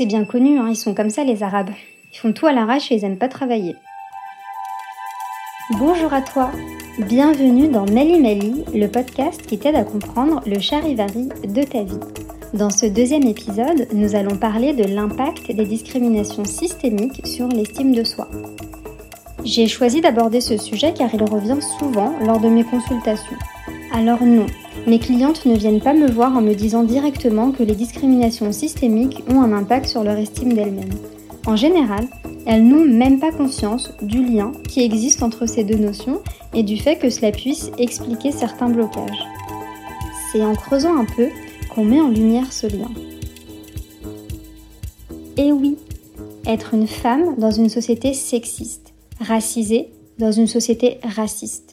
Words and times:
C'est 0.00 0.06
bien 0.06 0.24
connu, 0.24 0.58
hein, 0.58 0.68
ils 0.70 0.76
sont 0.76 0.94
comme 0.94 1.10
ça 1.10 1.24
les 1.24 1.42
Arabes. 1.42 1.72
Ils 2.10 2.16
font 2.16 2.32
tout 2.32 2.46
à 2.46 2.54
l'arrache 2.54 2.90
et 2.90 2.94
ils 2.94 3.04
aiment 3.04 3.18
pas 3.18 3.28
travailler. 3.28 3.76
Bonjour 5.78 6.14
à 6.14 6.22
toi, 6.22 6.50
bienvenue 7.00 7.68
dans 7.68 7.84
Mali 7.84 8.18
Mali, 8.18 8.64
le 8.74 8.86
podcast 8.86 9.42
qui 9.42 9.58
t'aide 9.58 9.74
à 9.74 9.84
comprendre 9.84 10.40
le 10.46 10.58
charivari 10.58 11.28
de 11.46 11.62
ta 11.64 11.82
vie. 11.82 12.00
Dans 12.54 12.70
ce 12.70 12.86
deuxième 12.86 13.24
épisode, 13.24 13.88
nous 13.92 14.14
allons 14.14 14.38
parler 14.38 14.72
de 14.72 14.84
l'impact 14.84 15.52
des 15.52 15.66
discriminations 15.66 16.46
systémiques 16.46 17.26
sur 17.26 17.48
l'estime 17.48 17.94
de 17.94 18.02
soi. 18.02 18.30
J'ai 19.44 19.68
choisi 19.68 20.00
d'aborder 20.00 20.40
ce 20.40 20.56
sujet 20.56 20.94
car 20.94 21.12
il 21.12 21.22
revient 21.24 21.60
souvent 21.78 22.14
lors 22.24 22.40
de 22.40 22.48
mes 22.48 22.64
consultations. 22.64 23.36
Alors 23.92 24.22
non, 24.22 24.46
mes 24.86 24.98
clientes 24.98 25.44
ne 25.46 25.56
viennent 25.56 25.80
pas 25.80 25.94
me 25.94 26.10
voir 26.10 26.36
en 26.36 26.40
me 26.40 26.54
disant 26.54 26.82
directement 26.82 27.52
que 27.52 27.62
les 27.62 27.74
discriminations 27.74 28.52
systémiques 28.52 29.22
ont 29.28 29.42
un 29.42 29.52
impact 29.52 29.86
sur 29.86 30.02
leur 30.02 30.16
estime 30.16 30.54
d'elles-mêmes. 30.54 30.94
En 31.46 31.56
général, 31.56 32.06
elles 32.46 32.66
n'ont 32.66 32.84
même 32.84 33.20
pas 33.20 33.32
conscience 33.32 33.92
du 34.02 34.24
lien 34.24 34.52
qui 34.68 34.82
existe 34.82 35.22
entre 35.22 35.46
ces 35.46 35.64
deux 35.64 35.76
notions 35.78 36.20
et 36.54 36.62
du 36.62 36.76
fait 36.76 36.96
que 36.96 37.10
cela 37.10 37.30
puisse 37.32 37.70
expliquer 37.78 38.32
certains 38.32 38.68
blocages. 38.68 39.24
C'est 40.32 40.42
en 40.42 40.54
creusant 40.54 40.96
un 40.96 41.04
peu 41.04 41.28
qu'on 41.74 41.84
met 41.84 42.00
en 42.00 42.08
lumière 42.08 42.52
ce 42.52 42.66
lien. 42.66 42.90
Et 45.36 45.52
oui, 45.52 45.76
être 46.46 46.74
une 46.74 46.86
femme 46.86 47.36
dans 47.38 47.50
une 47.50 47.68
société 47.68 48.14
sexiste, 48.14 48.92
racisée 49.20 49.90
dans 50.18 50.32
une 50.32 50.46
société 50.46 50.98
raciste, 51.02 51.69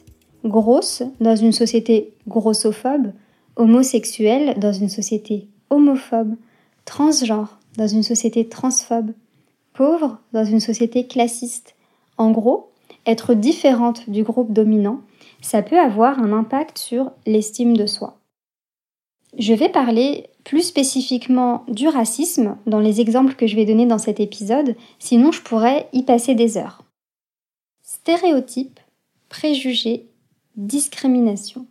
grosse 0.48 1.02
dans 1.20 1.36
une 1.36 1.52
société 1.52 2.12
grossophobe, 2.26 3.12
homosexuelle 3.56 4.58
dans 4.58 4.72
une 4.72 4.88
société 4.88 5.48
homophobe, 5.70 6.34
transgenre 6.84 7.58
dans 7.76 7.86
une 7.86 8.02
société 8.02 8.48
transphobe, 8.48 9.12
pauvre 9.74 10.18
dans 10.32 10.44
une 10.44 10.60
société 10.60 11.06
classiste. 11.06 11.74
En 12.16 12.30
gros, 12.30 12.70
être 13.06 13.34
différente 13.34 14.08
du 14.10 14.22
groupe 14.22 14.52
dominant, 14.52 15.00
ça 15.40 15.62
peut 15.62 15.78
avoir 15.78 16.18
un 16.18 16.32
impact 16.32 16.78
sur 16.78 17.12
l'estime 17.26 17.76
de 17.76 17.86
soi. 17.86 18.18
Je 19.38 19.54
vais 19.54 19.68
parler 19.68 20.30
plus 20.44 20.62
spécifiquement 20.62 21.64
du 21.68 21.86
racisme 21.88 22.56
dans 22.66 22.80
les 22.80 23.00
exemples 23.00 23.34
que 23.34 23.46
je 23.46 23.54
vais 23.54 23.66
donner 23.66 23.86
dans 23.86 23.98
cet 23.98 24.18
épisode, 24.18 24.74
sinon 24.98 25.30
je 25.30 25.42
pourrais 25.42 25.88
y 25.92 26.02
passer 26.02 26.34
des 26.34 26.56
heures. 26.56 26.82
Stéréotypes, 27.82 28.80
préjugés, 29.28 30.07
discrimination. 30.58 31.66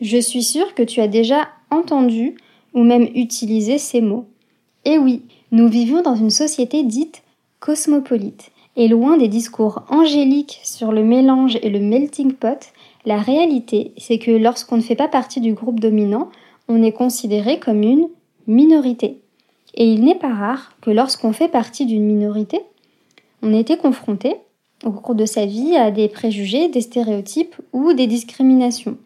Je 0.00 0.18
suis 0.18 0.44
sûre 0.44 0.74
que 0.74 0.84
tu 0.84 1.00
as 1.00 1.08
déjà 1.08 1.48
entendu 1.70 2.36
ou 2.72 2.82
même 2.82 3.08
utilisé 3.14 3.76
ces 3.76 4.00
mots. 4.00 4.26
Et 4.84 4.98
oui, 4.98 5.22
nous 5.50 5.68
vivons 5.68 6.00
dans 6.00 6.14
une 6.14 6.30
société 6.30 6.84
dite 6.84 7.22
cosmopolite. 7.60 8.50
Et 8.76 8.86
loin 8.86 9.16
des 9.16 9.26
discours 9.26 9.82
angéliques 9.88 10.60
sur 10.62 10.92
le 10.92 11.02
mélange 11.02 11.58
et 11.62 11.70
le 11.70 11.80
melting 11.80 12.32
pot, 12.32 12.72
la 13.04 13.18
réalité, 13.18 13.92
c'est 13.96 14.18
que 14.18 14.30
lorsqu'on 14.30 14.76
ne 14.76 14.82
fait 14.82 14.94
pas 14.94 15.08
partie 15.08 15.40
du 15.40 15.52
groupe 15.52 15.80
dominant, 15.80 16.30
on 16.68 16.82
est 16.82 16.92
considéré 16.92 17.58
comme 17.58 17.82
une 17.82 18.08
minorité. 18.46 19.20
Et 19.74 19.90
il 19.90 20.04
n'est 20.04 20.14
pas 20.14 20.32
rare 20.32 20.76
que 20.80 20.90
lorsqu'on 20.90 21.32
fait 21.32 21.48
partie 21.48 21.86
d'une 21.86 22.04
minorité, 22.04 22.60
on 23.42 23.52
ait 23.52 23.60
été 23.60 23.76
confronté 23.76 24.36
au 24.84 24.92
cours 24.92 25.14
de 25.14 25.26
sa 25.26 25.46
vie 25.46 25.76
à 25.76 25.90
des 25.90 26.08
préjugés, 26.08 26.68
des 26.68 26.80
stéréotypes 26.80 27.56
ou 27.72 27.92
des 27.92 28.06
discriminations. 28.06 28.98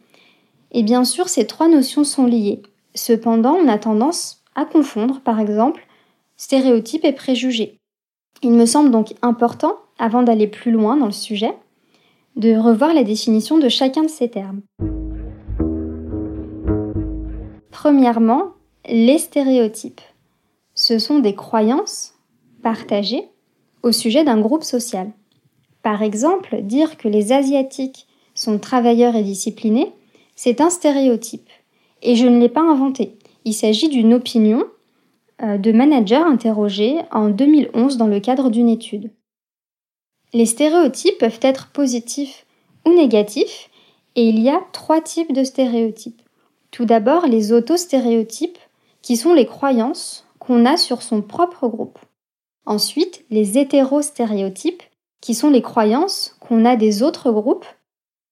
Et 0.70 0.82
bien 0.82 1.04
sûr, 1.04 1.28
ces 1.28 1.46
trois 1.46 1.68
notions 1.68 2.04
sont 2.04 2.26
liées. 2.26 2.62
Cependant, 2.94 3.54
on 3.54 3.68
a 3.68 3.78
tendance 3.78 4.42
à 4.54 4.64
confondre, 4.64 5.20
par 5.20 5.40
exemple, 5.40 5.86
stéréotypes 6.36 7.04
et 7.04 7.12
préjugés. 7.12 7.78
Il 8.42 8.52
me 8.52 8.66
semble 8.66 8.90
donc 8.90 9.14
important, 9.22 9.76
avant 9.98 10.22
d'aller 10.22 10.46
plus 10.46 10.72
loin 10.72 10.96
dans 10.96 11.06
le 11.06 11.12
sujet, 11.12 11.54
de 12.36 12.56
revoir 12.56 12.94
la 12.94 13.04
définition 13.04 13.58
de 13.58 13.68
chacun 13.68 14.02
de 14.02 14.08
ces 14.08 14.28
termes. 14.28 14.62
Premièrement, 17.70 18.52
les 18.86 19.18
stéréotypes. 19.18 20.00
Ce 20.74 20.98
sont 20.98 21.18
des 21.18 21.34
croyances 21.34 22.14
partagées 22.62 23.28
au 23.82 23.92
sujet 23.92 24.24
d'un 24.24 24.40
groupe 24.40 24.64
social. 24.64 25.12
Par 25.82 26.02
exemple, 26.02 26.62
dire 26.62 26.96
que 26.96 27.08
les 27.08 27.32
Asiatiques 27.32 28.06
sont 28.34 28.58
travailleurs 28.58 29.16
et 29.16 29.22
disciplinés, 29.22 29.92
c'est 30.36 30.60
un 30.60 30.70
stéréotype. 30.70 31.48
Et 32.02 32.16
je 32.16 32.26
ne 32.26 32.38
l'ai 32.38 32.48
pas 32.48 32.62
inventé. 32.62 33.16
Il 33.44 33.54
s'agit 33.54 33.88
d'une 33.88 34.14
opinion 34.14 34.64
euh, 35.42 35.58
de 35.58 35.72
managers 35.72 36.14
interrogés 36.16 36.98
en 37.10 37.28
2011 37.28 37.96
dans 37.96 38.06
le 38.06 38.20
cadre 38.20 38.50
d'une 38.50 38.68
étude. 38.68 39.10
Les 40.32 40.46
stéréotypes 40.46 41.18
peuvent 41.18 41.40
être 41.42 41.70
positifs 41.72 42.46
ou 42.86 42.92
négatifs, 42.94 43.68
et 44.14 44.28
il 44.28 44.40
y 44.40 44.48
a 44.48 44.62
trois 44.72 45.00
types 45.00 45.32
de 45.32 45.44
stéréotypes. 45.44 46.22
Tout 46.70 46.84
d'abord, 46.84 47.26
les 47.26 47.52
autostéréotypes, 47.52 48.58
qui 49.02 49.16
sont 49.16 49.34
les 49.34 49.46
croyances 49.46 50.26
qu'on 50.38 50.64
a 50.64 50.76
sur 50.76 51.02
son 51.02 51.22
propre 51.22 51.68
groupe. 51.68 51.98
Ensuite, 52.64 53.24
les 53.30 53.58
hétérostéréotypes, 53.58 54.82
qui 55.22 55.34
sont 55.34 55.48
les 55.48 55.62
croyances 55.62 56.36
qu'on 56.40 56.66
a 56.66 56.76
des 56.76 57.02
autres 57.02 57.30
groupes. 57.30 57.64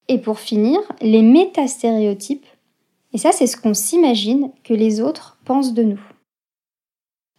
Et 0.09 0.19
pour 0.19 0.41
finir, 0.41 0.81
les 1.01 1.23
métastéréotypes. 1.23 2.47
Et 3.15 3.19
ça, 3.19 3.33
c'est 3.33 3.47
ce 3.47 3.57
qu'on 3.57 3.75
s'imagine 3.75 4.51
que 4.65 4.75
les 4.75 5.01
autres 5.01 5.39
pensent 5.47 5.73
de 5.73 5.85
nous. 5.85 6.01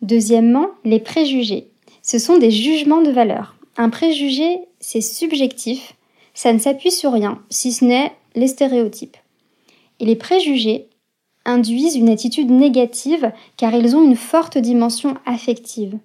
Deuxièmement, 0.01 0.69
les 0.83 0.99
préjugés. 0.99 1.69
Ce 2.01 2.17
sont 2.17 2.37
des 2.37 2.49
jugements 2.49 3.01
de 3.01 3.11
valeur. 3.11 3.55
Un 3.77 3.89
préjugé, 3.89 4.59
c'est 4.79 5.01
subjectif, 5.01 5.95
ça 6.33 6.53
ne 6.53 6.59
s'appuie 6.59 6.91
sur 6.91 7.11
rien, 7.11 7.41
si 7.49 7.71
ce 7.71 7.85
n'est 7.85 8.11
les 8.35 8.47
stéréotypes. 8.47 9.17
Et 9.99 10.05
les 10.05 10.15
préjugés 10.15 10.87
induisent 11.45 11.95
une 11.95 12.09
attitude 12.09 12.49
négative 12.49 13.31
car 13.57 13.73
ils 13.75 13.95
ont 13.95 14.03
une 14.03 14.15
forte 14.15 14.57
dimension 14.57 15.15
affective. 15.25 15.97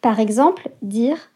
Par 0.00 0.18
exemple, 0.18 0.70
dire 0.80 1.31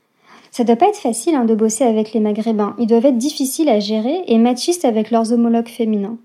ça 0.56 0.64
doit 0.64 0.76
pas 0.76 0.88
être 0.88 0.96
facile 0.96 1.34
hein, 1.34 1.44
de 1.44 1.54
bosser 1.54 1.84
avec 1.84 2.14
les 2.14 2.20
Maghrébins, 2.20 2.74
ils 2.78 2.86
doivent 2.86 3.04
être 3.04 3.18
difficiles 3.18 3.68
à 3.68 3.78
gérer 3.78 4.22
et 4.26 4.38
machistes 4.38 4.86
avec 4.86 5.10
leurs 5.10 5.30
homologues 5.30 5.68
féminins. 5.68 6.16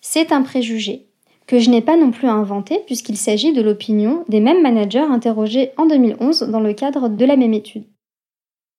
C'est 0.00 0.30
un 0.30 0.42
préjugé 0.42 1.06
que 1.48 1.58
je 1.58 1.70
n'ai 1.70 1.80
pas 1.80 1.96
non 1.96 2.12
plus 2.12 2.28
inventé 2.28 2.78
puisqu'il 2.86 3.16
s'agit 3.16 3.52
de 3.52 3.60
l'opinion 3.60 4.22
des 4.28 4.38
mêmes 4.38 4.62
managers 4.62 5.00
interrogés 5.00 5.72
en 5.76 5.86
2011 5.86 6.42
dans 6.50 6.60
le 6.60 6.72
cadre 6.72 7.08
de 7.08 7.24
la 7.24 7.34
même 7.34 7.52
étude. 7.52 7.82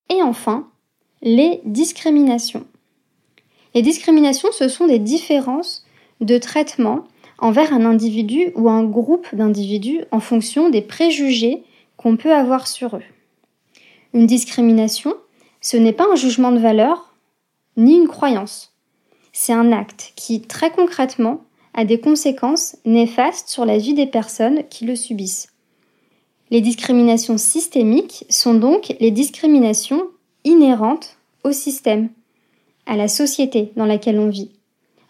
Et 0.10 0.22
enfin, 0.22 0.70
les 1.22 1.60
discriminations. 1.66 2.66
Les 3.74 3.82
discriminations, 3.82 4.54
ce 4.54 4.70
sont 4.70 4.88
des 4.88 5.00
différences 5.00 5.86
de 6.22 6.38
traitement 6.38 7.04
envers 7.40 7.74
un 7.74 7.84
individu 7.84 8.54
ou 8.56 8.70
un 8.70 8.86
groupe 8.86 9.28
d'individus 9.36 10.06
en 10.12 10.22
fonction 10.22 10.70
des 10.70 10.82
préjugés 10.82 11.64
qu'on 11.98 12.16
peut 12.16 12.34
avoir 12.34 12.68
sur 12.68 12.96
eux. 12.96 13.04
Une 14.16 14.28
discrimination, 14.28 15.14
ce 15.60 15.76
n'est 15.76 15.92
pas 15.92 16.08
un 16.10 16.16
jugement 16.16 16.54
de 16.54 16.58
valeur 16.58 17.14
ni 17.76 17.98
une 17.98 18.08
croyance. 18.08 18.74
C'est 19.34 19.52
un 19.52 19.74
acte 19.74 20.14
qui, 20.16 20.40
très 20.40 20.72
concrètement, 20.72 21.42
a 21.74 21.84
des 21.84 22.00
conséquences 22.00 22.78
néfastes 22.86 23.50
sur 23.50 23.66
la 23.66 23.78
vie 23.78 23.94
des 23.94 24.06
personnes 24.06 24.64
qui 24.70 24.86
le 24.86 24.96
subissent. 24.96 25.50
Les 26.50 26.62
discriminations 26.62 27.38
systémiques 27.38 28.26
sont 28.30 28.54
donc 28.54 28.96
les 29.02 29.12
discriminations 29.12 30.04
inhérentes 30.46 31.18
au 31.44 31.52
système, 31.52 32.08
à 32.86 32.96
la 32.96 33.10
société 33.10 33.74
dans 33.76 33.86
laquelle 33.86 34.20
on 34.20 34.30
vit. 34.30 34.52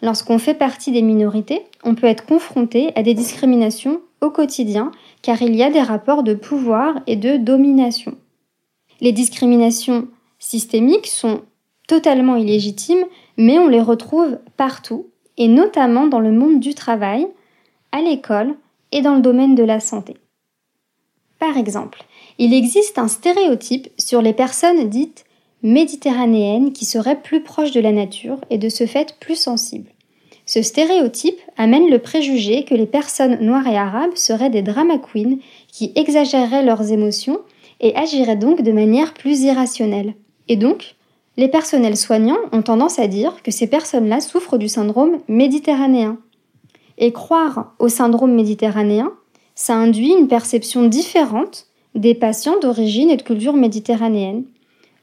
Lorsqu'on 0.01 0.39
fait 0.39 0.55
partie 0.55 0.91
des 0.91 1.03
minorités, 1.03 1.61
on 1.83 1.94
peut 1.94 2.07
être 2.07 2.25
confronté 2.25 2.91
à 2.95 3.03
des 3.03 3.13
discriminations 3.13 4.01
au 4.21 4.31
quotidien 4.31 4.89
car 5.21 5.44
il 5.44 5.55
y 5.55 5.61
a 5.61 5.69
des 5.69 5.83
rapports 5.83 6.23
de 6.23 6.33
pouvoir 6.33 7.01
et 7.05 7.17
de 7.17 7.38
domination. 7.38 8.18
Les 9.01 9.12
discriminations 9.12 10.07
systémiques 10.39 11.07
sont 11.07 11.42
totalement 11.88 12.36
illégitimes, 12.36 13.06
mais 13.38 13.59
on 13.59 13.68
les 13.68 13.81
retrouve 13.81 14.39
partout 14.57 15.07
et 15.38 15.47
notamment 15.47 16.07
dans 16.07 16.19
le 16.19 16.31
monde 16.31 16.59
du 16.59 16.74
travail, 16.74 17.27
à 17.92 18.01
l'école 18.01 18.56
et 18.92 19.01
dans 19.01 19.15
le 19.15 19.21
domaine 19.21 19.56
de 19.56 19.63
la 19.63 19.80
santé. 19.80 20.15
Par 21.39 21.57
exemple, 21.57 22.03
il 22.39 22.53
existe 22.53 22.97
un 22.97 23.07
stéréotype 23.07 23.89
sur 23.97 24.21
les 24.21 24.33
personnes 24.33 24.89
dites 24.89 25.25
méditerranéennes 25.63 26.74
qui 26.74 26.86
seraient 26.86 27.21
plus 27.21 27.42
proches 27.42 27.71
de 27.71 27.81
la 27.81 27.92
nature 27.92 28.39
et 28.50 28.57
de 28.57 28.69
ce 28.69 28.86
fait 28.86 29.15
plus 29.19 29.36
sensibles. 29.36 29.89
Ce 30.45 30.62
stéréotype 30.62 31.39
amène 31.57 31.89
le 31.89 32.00
préjugé 32.00 32.65
que 32.65 32.75
les 32.75 32.86
personnes 32.86 33.39
noires 33.42 33.68
et 33.68 33.77
arabes 33.77 34.15
seraient 34.15 34.51
des 34.51 34.62
drama 34.62 35.00
queens 35.00 35.39
qui 35.68 35.92
exagéreraient 35.95 36.63
leurs 36.63 36.92
émotions 36.92 37.39
et 37.80 37.95
agiraient 37.95 38.36
donc 38.36 38.62
de 38.62 38.72
manière 38.72 39.13
plus 39.13 39.42
irrationnelle. 39.42 40.16
Et 40.48 40.56
donc, 40.56 40.95
les 41.38 41.48
personnels 41.48 41.98
soignants 41.98 42.38
ont 42.51 42.62
tendance 42.62 43.00
à 43.00 43.07
dire 43.07 43.42
que 43.44 43.51
ces 43.51 43.68
personnes-là 43.68 44.22
souffrent 44.22 44.57
du 44.57 44.69
syndrome 44.69 45.19
méditerranéen. 45.27 46.18
Et 46.98 47.12
croire 47.12 47.74
au 47.80 47.89
syndrome 47.89 48.33
méditerranéen, 48.33 49.12
ça 49.54 49.75
induit 49.75 50.13
une 50.13 50.27
perception 50.27 50.88
différente 50.88 51.68
des 51.94 52.13
patients 52.13 52.60
d'origine 52.60 53.10
et 53.10 53.18
de 53.18 53.22
culture 53.22 53.54
méditerranéenne. 53.54 54.44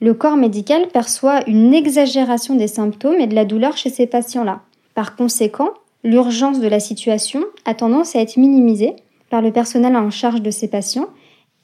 Le 0.01 0.15
corps 0.15 0.37
médical 0.37 0.89
perçoit 0.89 1.49
une 1.49 1.75
exagération 1.75 2.55
des 2.55 2.67
symptômes 2.67 3.21
et 3.21 3.27
de 3.27 3.35
la 3.35 3.45
douleur 3.45 3.77
chez 3.77 3.91
ces 3.91 4.07
patients-là. 4.07 4.63
Par 4.95 5.17
conséquent, 5.17 5.71
l'urgence 6.03 6.61
de 6.61 6.69
la 6.69 6.81
situation 6.81 7.45
a 7.65 7.75
tendance 7.75 8.17
à 8.17 8.21
être 8.21 8.37
minimisée 8.37 8.97
par 9.31 9.43
le 9.43 9.53
personnel 9.53 9.97
en 9.97 10.11
charge 10.11 10.43
de 10.43 10.51
ces 10.51 10.69
patients 10.69 11.09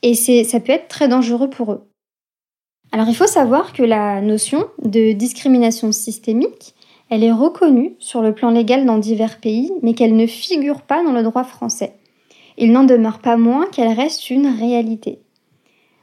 et 0.02 0.14
ça 0.14 0.60
peut 0.60 0.72
être 0.72 0.88
très 0.88 1.08
dangereux 1.08 1.50
pour 1.50 1.72
eux. 1.72 1.88
Alors 2.92 3.08
il 3.08 3.14
faut 3.14 3.26
savoir 3.26 3.72
que 3.72 3.82
la 3.82 4.20
notion 4.20 4.66
de 4.82 5.12
discrimination 5.12 5.92
systémique, 5.92 6.74
elle 7.10 7.24
est 7.24 7.32
reconnue 7.32 7.96
sur 7.98 8.22
le 8.22 8.34
plan 8.34 8.50
légal 8.50 8.86
dans 8.86 8.98
divers 8.98 9.40
pays, 9.40 9.72
mais 9.82 9.94
qu'elle 9.94 10.16
ne 10.16 10.26
figure 10.26 10.82
pas 10.82 11.02
dans 11.04 11.12
le 11.12 11.22
droit 11.22 11.44
français. 11.44 11.94
Il 12.56 12.72
n'en 12.72 12.84
demeure 12.84 13.18
pas 13.18 13.36
moins 13.36 13.66
qu'elle 13.66 13.92
reste 13.92 14.30
une 14.30 14.46
réalité. 14.46 15.20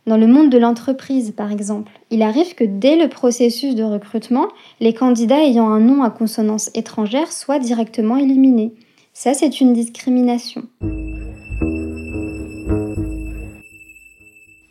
Dans 0.07 0.18
le 0.18 0.27
monde 0.27 0.51
de 0.51 0.59
l'entreprise, 0.59 1.33
par 1.36 1.51
exemple, 1.51 1.91
il 2.12 2.21
arrive 2.21 2.53
que 2.53 2.63
dès 2.63 2.95
le 2.95 3.09
processus 3.09 3.74
de 3.74 3.83
recrutement, 3.83 4.48
les 4.80 4.94
candidats 4.94 5.44
ayant 5.44 5.69
un 5.69 5.80
nom 5.80 6.03
à 6.03 6.12
consonance 6.12 6.69
étrangère 6.75 7.31
soient 7.31 7.59
directement 7.59 8.15
éliminés. 8.18 8.74
Ça, 9.13 9.33
c'est 9.33 9.62
une 9.62 9.74
discrimination. 9.74 10.63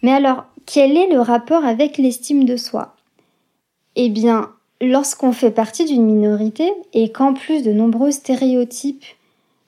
Mais 0.05 0.13
alors, 0.13 0.45
quel 0.67 0.99
est 0.99 1.09
le 1.09 1.19
rapport 1.19 1.65
avec 1.65 1.97
l'estime 1.97 2.45
de 2.45 2.59
soi? 2.59 2.95
Eh 3.97 4.11
bien, 4.11 4.51
lorsqu'on 4.83 5.33
fait 5.33 5.51
partie 5.51 5.87
d'une 5.87 6.05
minorité 6.05 6.71
et 6.93 7.11
qu'en 7.11 7.33
plus 7.33 7.63
de 7.63 7.73
nombreux 7.73 8.11
stéréotypes 8.11 9.07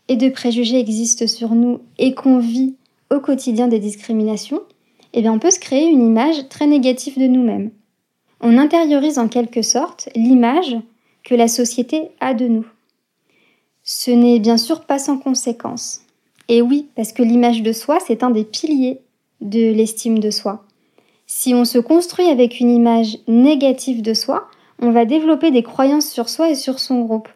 et 0.09 0.17
de 0.17 0.29
préjugés 0.29 0.79
existent 0.79 1.27
sur 1.27 1.55
nous 1.55 1.81
et 1.97 2.12
qu'on 2.12 2.38
vit 2.38 2.75
au 3.11 3.19
quotidien 3.21 3.67
des 3.67 3.79
discriminations, 3.79 4.61
eh 5.15 5.23
bien 5.23 5.33
on 5.33 5.38
peut 5.38 5.50
se 5.50 5.59
créer 5.59 5.87
une 5.87 6.06
image 6.06 6.50
très 6.50 6.67
négative 6.67 7.19
de 7.19 7.29
nous-mêmes. 7.29 7.71
On 8.43 8.59
intériorise 8.59 9.19
en 9.19 9.29
quelque 9.29 9.62
sorte 9.62 10.11
l'image 10.15 10.77
que 11.25 11.35
la 11.35 11.49
société 11.49 12.11
a 12.21 12.35
de 12.35 12.47
nous. 12.47 12.67
Ce 13.85 14.11
n'est 14.11 14.38
bien 14.38 14.59
sûr 14.59 14.83
pas 14.85 14.99
sans 14.99 15.17
conséquence. 15.17 16.03
Et 16.49 16.61
oui, 16.61 16.88
parce 16.94 17.15
que 17.15 17.23
l'image 17.23 17.62
de 17.62 17.73
soi, 17.73 18.00
c'est 18.06 18.23
un 18.23 18.31
des 18.31 18.44
piliers 18.44 19.00
de 19.41 19.73
l'estime 19.73 20.19
de 20.19 20.31
soi. 20.31 20.65
Si 21.27 21.55
on 21.55 21.65
se 21.65 21.79
construit 21.79 22.27
avec 22.27 22.61
une 22.61 22.71
image 22.71 23.19
négative 23.27 24.03
de 24.03 24.15
soi, 24.15 24.49
on 24.81 24.91
va 24.91 25.05
développer 25.05 25.50
des 25.50 25.62
croyances 25.62 26.11
sur 26.11 26.29
soi 26.29 26.50
et 26.50 26.55
sur 26.55 26.79
son 26.79 27.03
groupe. 27.03 27.29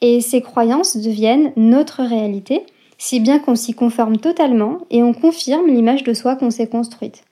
Et 0.00 0.20
ces 0.20 0.40
croyances 0.40 0.96
deviennent 0.96 1.52
notre 1.56 2.02
réalité, 2.02 2.64
si 2.98 3.20
bien 3.20 3.38
qu'on 3.38 3.56
s'y 3.56 3.74
conforme 3.74 4.18
totalement 4.18 4.78
et 4.90 5.02
on 5.02 5.12
confirme 5.12 5.66
l'image 5.66 6.02
de 6.04 6.14
soi 6.14 6.36
qu'on 6.36 6.50
s'est 6.50 6.68
construite. 6.68 7.24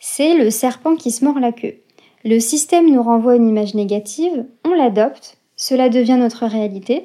C'est 0.00 0.34
le 0.34 0.50
serpent 0.50 0.96
qui 0.96 1.10
se 1.10 1.24
mord 1.24 1.38
la 1.38 1.52
queue. 1.52 1.76
Le 2.24 2.40
système 2.40 2.90
nous 2.90 3.02
renvoie 3.02 3.36
une 3.36 3.48
image 3.48 3.74
négative, 3.74 4.44
on 4.64 4.74
l'adopte, 4.74 5.38
cela 5.56 5.88
devient 5.88 6.16
notre 6.18 6.46
réalité, 6.46 7.04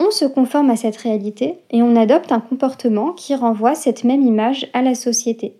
on 0.00 0.10
se 0.10 0.24
conforme 0.24 0.70
à 0.70 0.76
cette 0.76 0.96
réalité 0.96 1.58
et 1.70 1.82
on 1.82 1.94
adopte 1.94 2.32
un 2.32 2.40
comportement 2.40 3.12
qui 3.12 3.34
renvoie 3.34 3.74
cette 3.74 4.02
même 4.02 4.22
image 4.22 4.68
à 4.72 4.82
la 4.82 4.94
société. 4.94 5.59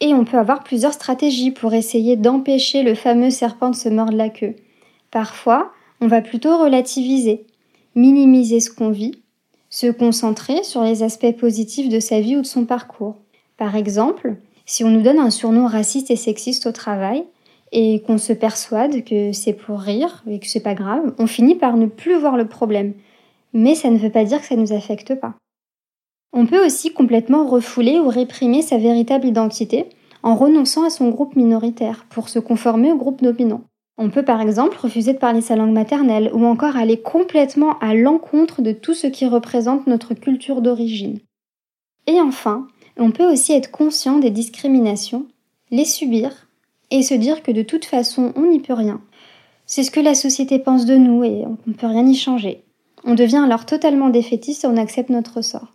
Et 0.00 0.12
on 0.14 0.24
peut 0.24 0.38
avoir 0.38 0.64
plusieurs 0.64 0.92
stratégies 0.92 1.50
pour 1.50 1.74
essayer 1.74 2.16
d'empêcher 2.16 2.82
le 2.82 2.94
fameux 2.94 3.30
serpent 3.30 3.70
de 3.70 3.76
se 3.76 3.88
mordre 3.88 4.16
la 4.16 4.28
queue. 4.28 4.56
Parfois, 5.10 5.72
on 6.00 6.08
va 6.08 6.20
plutôt 6.20 6.58
relativiser, 6.58 7.46
minimiser 7.94 8.60
ce 8.60 8.70
qu'on 8.70 8.90
vit, 8.90 9.22
se 9.70 9.90
concentrer 9.90 10.62
sur 10.62 10.82
les 10.82 11.02
aspects 11.02 11.36
positifs 11.36 11.88
de 11.88 12.00
sa 12.00 12.20
vie 12.20 12.36
ou 12.36 12.42
de 12.42 12.46
son 12.46 12.64
parcours. 12.64 13.16
Par 13.56 13.76
exemple, 13.76 14.36
si 14.66 14.84
on 14.84 14.90
nous 14.90 15.02
donne 15.02 15.18
un 15.18 15.30
surnom 15.30 15.66
raciste 15.66 16.10
et 16.10 16.16
sexiste 16.16 16.66
au 16.66 16.72
travail, 16.72 17.24
et 17.76 18.02
qu'on 18.02 18.18
se 18.18 18.32
persuade 18.32 19.04
que 19.04 19.32
c'est 19.32 19.52
pour 19.52 19.80
rire 19.80 20.22
et 20.28 20.38
que 20.38 20.46
c'est 20.46 20.60
pas 20.60 20.74
grave, 20.74 21.12
on 21.18 21.26
finit 21.26 21.56
par 21.56 21.76
ne 21.76 21.86
plus 21.86 22.16
voir 22.16 22.36
le 22.36 22.46
problème. 22.46 22.94
Mais 23.52 23.74
ça 23.74 23.90
ne 23.90 23.98
veut 23.98 24.10
pas 24.10 24.24
dire 24.24 24.40
que 24.40 24.46
ça 24.46 24.54
ne 24.54 24.60
nous 24.60 24.72
affecte 24.72 25.16
pas. 25.16 25.34
On 26.36 26.46
peut 26.46 26.66
aussi 26.66 26.92
complètement 26.92 27.46
refouler 27.46 28.00
ou 28.00 28.08
réprimer 28.08 28.60
sa 28.60 28.76
véritable 28.76 29.28
identité 29.28 29.86
en 30.24 30.34
renonçant 30.34 30.82
à 30.82 30.90
son 30.90 31.08
groupe 31.08 31.36
minoritaire 31.36 32.06
pour 32.10 32.28
se 32.28 32.40
conformer 32.40 32.90
au 32.90 32.96
groupe 32.96 33.22
dominant. 33.22 33.62
On 33.98 34.10
peut 34.10 34.24
par 34.24 34.40
exemple 34.40 34.76
refuser 34.76 35.12
de 35.12 35.18
parler 35.18 35.40
sa 35.40 35.54
langue 35.54 35.72
maternelle 35.72 36.32
ou 36.34 36.44
encore 36.44 36.76
aller 36.76 37.00
complètement 37.00 37.78
à 37.78 37.94
l'encontre 37.94 38.62
de 38.62 38.72
tout 38.72 38.94
ce 38.94 39.06
qui 39.06 39.26
représente 39.26 39.86
notre 39.86 40.12
culture 40.14 40.60
d'origine. 40.60 41.20
Et 42.08 42.20
enfin, 42.20 42.66
on 42.98 43.12
peut 43.12 43.30
aussi 43.30 43.52
être 43.52 43.70
conscient 43.70 44.18
des 44.18 44.30
discriminations, 44.30 45.26
les 45.70 45.84
subir 45.84 46.48
et 46.90 47.02
se 47.02 47.14
dire 47.14 47.44
que 47.44 47.52
de 47.52 47.62
toute 47.62 47.84
façon 47.84 48.32
on 48.34 48.46
n'y 48.50 48.58
peut 48.58 48.74
rien. 48.74 49.00
C'est 49.66 49.84
ce 49.84 49.92
que 49.92 50.00
la 50.00 50.14
société 50.14 50.58
pense 50.58 50.84
de 50.84 50.96
nous 50.96 51.22
et 51.22 51.44
on 51.46 51.58
ne 51.68 51.74
peut 51.74 51.86
rien 51.86 52.06
y 52.08 52.16
changer. 52.16 52.64
On 53.04 53.14
devient 53.14 53.42
alors 53.44 53.66
totalement 53.66 54.08
défaitiste 54.08 54.64
et 54.64 54.66
on 54.66 54.76
accepte 54.76 55.10
notre 55.10 55.40
sort. 55.40 55.74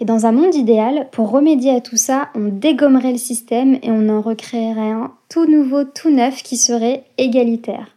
Et 0.00 0.06
dans 0.06 0.24
un 0.24 0.32
monde 0.32 0.54
idéal, 0.54 1.08
pour 1.12 1.30
remédier 1.30 1.72
à 1.72 1.82
tout 1.82 1.98
ça, 1.98 2.30
on 2.34 2.48
dégommerait 2.48 3.12
le 3.12 3.18
système 3.18 3.74
et 3.82 3.90
on 3.90 4.08
en 4.08 4.22
recréerait 4.22 4.90
un 4.90 5.12
tout 5.28 5.44
nouveau, 5.44 5.84
tout 5.84 6.10
neuf 6.10 6.42
qui 6.42 6.56
serait 6.56 7.04
égalitaire. 7.18 7.94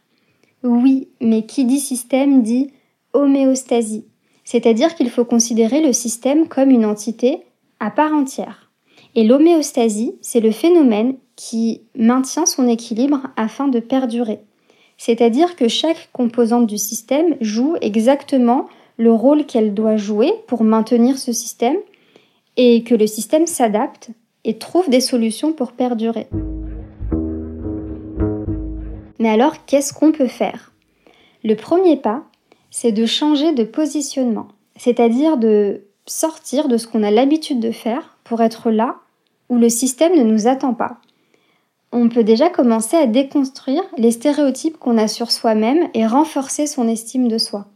Oui, 0.64 1.08
mais 1.22 1.46
qui 1.46 1.64
dit 1.64 1.80
système 1.80 2.44
dit 2.44 2.72
homéostasie, 3.14 4.06
c'est-à-dire 4.44 4.96
qu'il 4.96 5.10
faut 5.10 5.24
considérer 5.24 5.82
le 5.82 5.94
système 5.94 6.48
comme 6.48 6.72
une 6.72 6.86
entité 6.86 7.40
à 7.80 7.90
part 7.90 8.14
entière. 8.14 8.70
Et 9.16 9.24
l'homéostasie, 9.24 10.16
c'est 10.22 10.40
le 10.42 10.52
phénomène 10.52 11.16
qui 11.36 11.82
maintient 11.96 12.46
son 12.46 12.68
équilibre 12.68 13.22
afin 13.38 13.68
de 13.68 13.80
perdurer. 13.80 14.40
C'est-à-dire 14.98 15.56
que 15.56 15.68
chaque 15.68 16.10
composante 16.12 16.68
du 16.68 16.78
système 16.78 17.36
joue 17.40 17.76
exactement 17.82 18.68
le 18.98 19.12
rôle 19.12 19.46
qu'elle 19.46 19.74
doit 19.74 19.98
jouer 19.98 20.34
pour 20.48 20.64
maintenir 20.64 21.18
ce 21.18 21.32
système 21.32 21.78
et 22.58 22.84
que 22.84 22.96
le 22.96 23.08
système 23.08 23.48
s'adapte 23.48 24.10
et 24.44 24.58
trouve 24.58 24.90
des 24.90 25.02
solutions 25.02 25.54
pour 25.54 25.72
perdurer. 25.72 26.28
Mais 29.20 29.30
alors, 29.30 29.66
qu'est-ce 29.66 29.94
qu'on 29.94 30.12
peut 30.12 30.28
faire? 30.28 30.72
Le 31.44 31.56
premier 31.56 31.98
pas, 31.98 32.24
c'est 32.72 32.92
de 32.92 33.06
changer 33.06 33.54
de 33.54 33.64
positionnement, 33.64 34.48
c'est-à-dire 34.76 35.38
de 35.38 35.84
sortir 36.06 36.68
de 36.68 36.78
ce 36.78 36.88
qu'on 36.88 37.04
a 37.04 37.12
l'habitude 37.12 37.60
de 37.60 37.72
faire 37.72 38.18
pour 38.24 38.42
être 38.42 38.72
là 38.72 38.98
où 39.50 39.58
le 39.58 39.70
système 39.70 40.18
ne 40.18 40.24
nous 40.24 40.48
attend 40.48 40.74
pas. 40.74 40.98
On 41.92 42.10
peut 42.10 42.24
déjà 42.24 42.50
commencer 42.50 42.98
à 42.98 43.06
déconstruire 43.06 43.84
les 43.98 44.12
stéréotypes 44.12 44.78
qu'on 44.78 44.98
a 44.98 45.08
sur 45.08 45.32
soi-même 45.32 45.90
et 45.94 46.08
renforcer 46.08 46.66
son 46.66 46.88
estime 46.88 47.28
de 47.28 47.38
soi. 47.38 47.68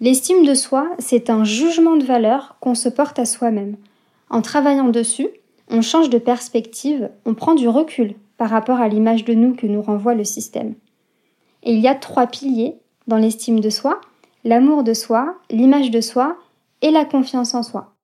L'estime 0.00 0.44
de 0.44 0.54
soi, 0.54 0.90
c'est 0.98 1.30
un 1.30 1.44
jugement 1.44 1.96
de 1.96 2.04
valeur 2.04 2.56
qu'on 2.60 2.74
se 2.74 2.88
porte 2.88 3.18
à 3.20 3.24
soi-même. 3.24 3.76
En 4.28 4.42
travaillant 4.42 4.88
dessus, 4.88 5.28
on 5.70 5.82
change 5.82 6.10
de 6.10 6.18
perspective, 6.18 7.10
on 7.24 7.34
prend 7.34 7.54
du 7.54 7.68
recul 7.68 8.16
par 8.36 8.50
rapport 8.50 8.80
à 8.80 8.88
l'image 8.88 9.24
de 9.24 9.34
nous 9.34 9.54
que 9.54 9.68
nous 9.68 9.82
renvoie 9.82 10.14
le 10.14 10.24
système. 10.24 10.74
Et 11.62 11.72
il 11.72 11.78
y 11.78 11.86
a 11.86 11.94
trois 11.94 12.26
piliers 12.26 12.74
dans 13.06 13.18
l'estime 13.18 13.60
de 13.60 13.70
soi, 13.70 14.00
l'amour 14.42 14.82
de 14.82 14.94
soi, 14.94 15.36
l'image 15.48 15.92
de 15.92 16.00
soi 16.00 16.36
et 16.82 16.90
la 16.90 17.04
confiance 17.04 17.54
en 17.54 17.62
soi. 17.62 17.94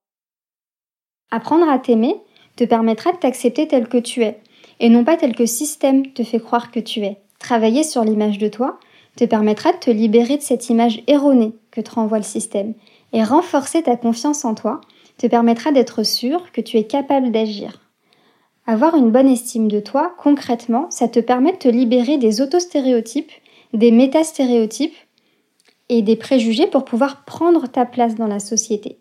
Apprendre 1.29 1.69
à 1.69 1.77
t'aimer 1.77 2.15
te 2.55 2.63
permettra 2.63 3.11
de 3.11 3.17
t'accepter 3.17 3.67
tel 3.67 3.89
que 3.89 3.97
tu 3.97 4.23
es, 4.23 4.39
et 4.79 4.89
non 4.89 5.03
pas 5.03 5.17
tel 5.17 5.35
que 5.35 5.43
le 5.43 5.47
système 5.47 6.13
te 6.13 6.23
fait 6.23 6.39
croire 6.39 6.71
que 6.71 6.79
tu 6.79 7.01
es. 7.01 7.17
Travailler 7.37 7.83
sur 7.83 8.05
l'image 8.05 8.37
de 8.37 8.47
toi 8.47 8.79
te 9.17 9.25
permettra 9.25 9.73
de 9.73 9.77
te 9.77 9.91
libérer 9.91 10.37
de 10.37 10.41
cette 10.41 10.69
image 10.69 11.03
erronée 11.07 11.53
que 11.71 11.81
te 11.81 11.91
renvoie 11.91 12.17
le 12.17 12.23
système 12.23 12.73
et 13.13 13.23
renforcer 13.23 13.83
ta 13.83 13.95
confiance 13.95 14.45
en 14.45 14.55
toi 14.55 14.81
te 15.17 15.27
permettra 15.27 15.71
d'être 15.71 16.03
sûr 16.03 16.51
que 16.51 16.61
tu 16.61 16.77
es 16.77 16.85
capable 16.85 17.31
d'agir. 17.31 17.79
Avoir 18.65 18.95
une 18.95 19.11
bonne 19.11 19.27
estime 19.27 19.67
de 19.67 19.79
toi, 19.79 20.13
concrètement, 20.17 20.87
ça 20.91 21.07
te 21.07 21.19
permet 21.19 21.53
de 21.53 21.57
te 21.57 21.67
libérer 21.67 22.17
des 22.17 22.41
autostéréotypes, 22.41 23.31
des 23.73 23.91
métastéréotypes 23.91 24.95
et 25.89 26.01
des 26.01 26.15
préjugés 26.15 26.67
pour 26.67 26.85
pouvoir 26.85 27.25
prendre 27.25 27.67
ta 27.67 27.85
place 27.85 28.15
dans 28.15 28.27
la 28.27 28.39
société. 28.39 28.99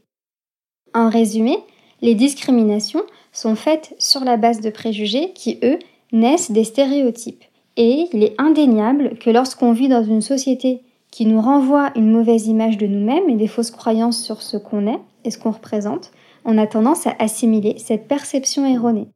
En 0.95 1.09
résumé, 1.09 1.59
les 2.03 2.15
discriminations 2.15 3.03
sont 3.33 3.55
faites 3.55 3.95
sur 3.99 4.25
la 4.25 4.37
base 4.37 4.61
de 4.61 4.71
préjugés 4.71 5.33
qui, 5.35 5.59
eux, 5.63 5.79
naissent 6.13 6.51
des 6.51 6.65
stéréotypes. 6.65 7.45
Et 7.77 8.09
il 8.13 8.25
est 8.25 8.35
indéniable 8.39 9.17
que 9.19 9.31
lorsqu'on 9.31 9.73
vit 9.73 9.89
dans 9.89 10.03
une 10.03 10.23
société 10.23 10.83
qui 11.11 11.27
nous 11.27 11.41
renvoie 11.41 11.91
une 11.97 12.11
mauvaise 12.11 12.47
image 12.47 12.79
de 12.79 12.87
nous-mêmes 12.87 13.29
et 13.29 13.37
des 13.37 13.49
fausses 13.49 13.71
croyances 13.71 14.23
sur 14.23 14.43
ce 14.43 14.57
qu'on 14.57 14.87
est 14.87 15.01
et 15.25 15.31
ce 15.31 15.39
qu'on 15.39 15.51
représente, 15.51 16.13
on 16.45 16.59
a 16.59 16.67
tendance 16.67 17.07
à 17.07 17.15
assimiler 17.19 17.77
cette 17.79 18.09
perception 18.09 18.65
erronée. 18.65 19.09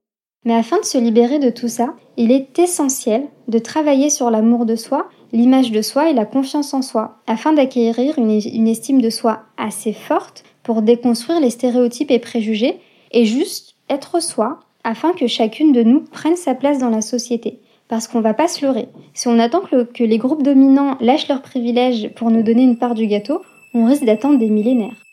Mais 0.44 0.54
afin 0.54 0.78
de 0.78 0.84
se 0.84 0.98
libérer 0.98 1.38
de 1.38 1.50
tout 1.50 1.68
ça, 1.68 1.94
il 2.16 2.30
est 2.30 2.58
essentiel 2.58 3.26
de 3.48 3.58
travailler 3.58 4.10
sur 4.10 4.30
l'amour 4.30 4.66
de 4.66 4.76
soi, 4.76 5.08
l'image 5.32 5.72
de 5.72 5.80
soi 5.80 6.10
et 6.10 6.14
la 6.14 6.26
confiance 6.26 6.74
en 6.74 6.82
soi, 6.82 7.18
afin 7.26 7.52
d'acquérir 7.54 8.18
une, 8.18 8.68
estime 8.68 9.00
de 9.00 9.10
soi 9.10 9.44
assez 9.56 9.92
forte 9.92 10.44
pour 10.62 10.82
déconstruire 10.82 11.40
les 11.40 11.50
stéréotypes 11.50 12.10
et 12.10 12.18
préjugés 12.18 12.78
et 13.12 13.24
juste 13.24 13.76
être 13.88 14.20
soi 14.22 14.60
afin 14.84 15.12
que 15.12 15.26
chacune 15.26 15.72
de 15.72 15.82
nous 15.82 16.00
prenne 16.00 16.36
sa 16.36 16.54
place 16.54 16.78
dans 16.78 16.90
la 16.90 17.00
société. 17.00 17.60
Parce 17.88 18.08
qu'on 18.08 18.20
va 18.20 18.34
pas 18.34 18.48
se 18.48 18.64
leurrer. 18.64 18.88
Si 19.12 19.28
on 19.28 19.38
attend 19.38 19.60
que, 19.60 20.02
les 20.02 20.18
groupes 20.18 20.42
dominants 20.42 20.96
lâchent 21.00 21.28
leurs 21.28 21.42
privilèges 21.42 22.10
pour 22.16 22.30
nous 22.30 22.42
donner 22.42 22.62
une 22.62 22.78
part 22.78 22.94
du 22.94 23.06
gâteau, 23.06 23.42
on 23.74 23.84
risque 23.84 24.04
d'attendre 24.04 24.38
des 24.38 24.48
millénaires. 24.48 25.04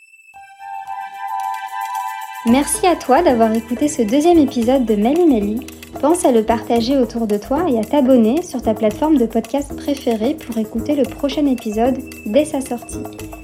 Merci 2.46 2.88
à 2.88 2.96
toi 2.96 3.22
d'avoir 3.22 3.54
écouté 3.54 3.88
ce 3.88 4.02
deuxième 4.02 4.40
épisode 4.40 4.86
de 4.86 4.96
Mali 4.96 5.26
Mali. 5.26 5.60
Pense 6.02 6.26
à 6.26 6.32
le 6.32 6.44
partager 6.44 6.98
autour 6.98 7.28
de 7.28 7.38
toi 7.38 7.70
et 7.70 7.78
à 7.78 7.84
t'abonner 7.84 8.42
sur 8.42 8.64
ta 8.64 8.74
plateforme 8.74 9.18
de 9.18 9.28
podcast 9.28 9.76
préférée 9.76 10.36
pour 10.36 10.58
écouter 10.58 10.96
le 10.96 11.04
prochain 11.04 11.46
épisode 11.46 12.00
dès 12.26 12.46
sa 12.46 12.62
sortie. 12.62 13.04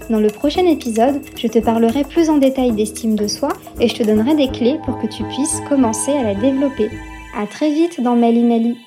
Dans 0.10 0.19
le 0.19 0.29
prochain 0.29 0.65
épisode, 0.65 1.22
je 1.36 1.48
te 1.48 1.60
parlerai 1.60 2.05
plus 2.05 2.29
en 2.29 2.38
détail 2.38 2.72
d'estime 2.72 3.15
de 3.15 3.27
soi 3.27 3.50
et 3.79 3.88
je 3.88 3.96
te 3.96 4.03
donnerai 4.03 4.36
des 4.36 4.48
clés 4.48 4.79
pour 4.86 4.98
que 4.98 5.07
tu 5.07 5.24
puisses 5.25 5.62
commencer 5.67 6.13
à 6.13 6.24
la 6.24 6.34
développer. 6.34 6.89
À 7.38 7.46
très 7.46 7.69
vite 7.69 8.01
dans 8.01 8.15
Mali 8.15 8.41
Mali. 8.41 8.77